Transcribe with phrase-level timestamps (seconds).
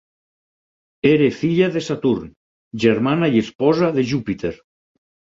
[1.09, 2.31] Era filla de Saturn,
[2.85, 4.51] germana i esposa de Júpiter.